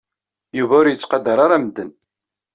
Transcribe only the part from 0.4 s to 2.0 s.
Yuba ur yettqadar ara medden.